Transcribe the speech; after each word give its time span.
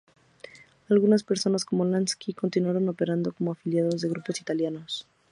Algunas 0.89 1.21
personas, 1.23 1.63
como 1.63 1.85
Lansky, 1.85 2.33
continuaron 2.33 2.89
operando 2.89 3.33
como 3.33 3.51
afiliados 3.51 4.01
de 4.01 4.09
grupos 4.09 4.41
italianos. 4.41 5.05